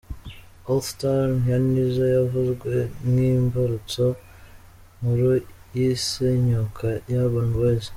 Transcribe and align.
All 0.69 0.81
star’ 0.91 1.27
ya 1.49 1.57
Nizzo 1.71 2.05
yavuzwe 2.15 2.73
nk’imbarutso 3.09 4.05
nkuru 4.97 5.29
y’isenyuka 5.75 6.85
rya 7.05 7.19
urban 7.25 7.49
boyz. 7.55 7.85